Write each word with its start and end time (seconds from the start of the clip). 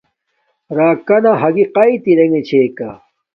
راکانا 0.77 1.31
ھاگی 1.41 1.65
قایت 1.75 2.03
ارنݣ 2.11 2.35
چھے 2.47 2.61
کا 2.77 2.89